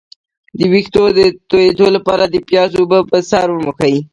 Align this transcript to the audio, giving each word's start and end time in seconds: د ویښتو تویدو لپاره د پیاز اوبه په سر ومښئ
د 0.57 0.61
ویښتو 0.71 1.01
تویدو 1.49 1.87
لپاره 1.95 2.23
د 2.27 2.35
پیاز 2.47 2.71
اوبه 2.79 2.99
په 3.09 3.17
سر 3.29 3.47
ومښئ 3.51 3.95